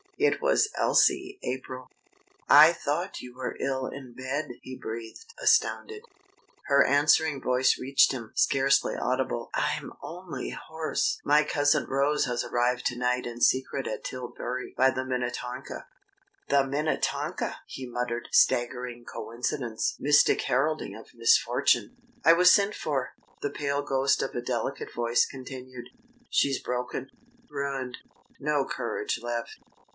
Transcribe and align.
It 0.17 0.39
was 0.41 0.69
Elsie 0.75 1.39
April. 1.41 1.89
"I 2.47 2.73
thought 2.73 3.21
you 3.21 3.35
were 3.35 3.57
ill 3.59 3.87
in 3.87 4.13
bed," 4.13 4.49
he 4.61 4.75
breathed, 4.75 5.33
astounded. 5.41 6.03
Her 6.65 6.83
answering 6.85 7.41
voice 7.41 7.77
reached 7.79 8.11
him, 8.11 8.31
scarcely 8.35 8.95
audible: 8.95 9.49
"I'm 9.55 9.93
only 10.01 10.49
hoarse. 10.51 11.19
My 11.23 11.43
cousin 11.43 11.85
Rose 11.85 12.25
has 12.25 12.43
arrived 12.43 12.85
to 12.87 12.97
night 12.97 13.25
in 13.25 13.41
secret 13.41 13.87
at 13.87 14.03
Tilbury 14.03 14.75
by 14.77 14.91
the 14.91 15.03
Minnetonka." 15.05 15.87
"The 16.49 16.65
Minnetonka!" 16.65 17.57
he 17.67 17.87
muttered. 17.87 18.27
Staggering 18.31 19.05
coincidence! 19.05 19.95
Mystic 19.99 20.41
heralding 20.43 20.95
of 20.95 21.13
misfortune! 21.15 21.97
"I 22.23 22.33
was 22.33 22.51
sent 22.51 22.75
for," 22.75 23.13
the 23.41 23.51
pale 23.51 23.81
ghost 23.81 24.21
of 24.21 24.35
a 24.35 24.41
delicate 24.41 24.93
voice 24.93 25.25
continued. 25.25 25.89
"She's 26.29 26.61
broken, 26.61 27.09
ruined; 27.49 27.99
no 28.39 28.65
courage 28.65 29.19
left. 29.21 29.59